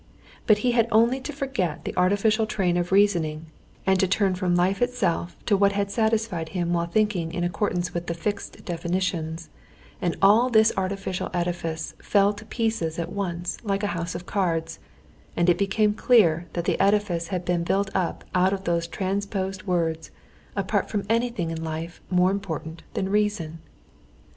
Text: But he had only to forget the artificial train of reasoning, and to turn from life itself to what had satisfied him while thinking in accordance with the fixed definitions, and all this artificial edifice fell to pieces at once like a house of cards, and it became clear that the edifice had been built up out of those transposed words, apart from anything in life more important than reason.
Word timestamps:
But 0.47 0.57
he 0.65 0.71
had 0.71 0.87
only 0.91 1.19
to 1.21 1.31
forget 1.31 1.85
the 1.85 1.95
artificial 1.95 2.47
train 2.47 2.75
of 2.75 2.91
reasoning, 2.91 3.45
and 3.85 3.99
to 3.99 4.07
turn 4.07 4.33
from 4.33 4.55
life 4.55 4.81
itself 4.81 5.35
to 5.45 5.55
what 5.55 5.73
had 5.73 5.91
satisfied 5.91 6.49
him 6.57 6.73
while 6.73 6.87
thinking 6.87 7.31
in 7.31 7.43
accordance 7.43 7.93
with 7.93 8.07
the 8.07 8.15
fixed 8.15 8.65
definitions, 8.65 9.51
and 10.01 10.15
all 10.19 10.49
this 10.49 10.73
artificial 10.75 11.29
edifice 11.35 11.93
fell 12.01 12.33
to 12.33 12.45
pieces 12.45 12.97
at 12.97 13.11
once 13.11 13.59
like 13.63 13.83
a 13.83 13.93
house 13.93 14.15
of 14.15 14.25
cards, 14.25 14.79
and 15.37 15.49
it 15.51 15.57
became 15.59 15.93
clear 15.93 16.47
that 16.53 16.65
the 16.65 16.79
edifice 16.79 17.27
had 17.27 17.45
been 17.45 17.63
built 17.63 17.91
up 17.93 18.23
out 18.33 18.53
of 18.53 18.63
those 18.63 18.87
transposed 18.87 19.67
words, 19.67 20.09
apart 20.55 20.89
from 20.89 21.05
anything 21.09 21.51
in 21.51 21.63
life 21.63 22.01
more 22.09 22.31
important 22.31 22.81
than 22.95 23.07
reason. 23.07 23.59